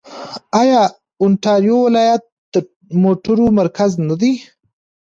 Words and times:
آیا 0.61 0.81
اونټاریو 1.21 1.77
ولایت 1.87 2.23
د 2.53 2.55
موټرو 3.03 3.45
مرکز 3.59 3.91
نه 4.07 4.15
دی؟ 4.21 4.33